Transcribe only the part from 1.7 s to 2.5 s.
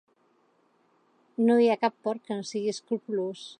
ha cap porc que no